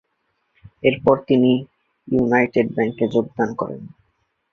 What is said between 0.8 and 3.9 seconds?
এরপর তিনি ইউনাইটেড ব্যাংকে যোগদান করেন।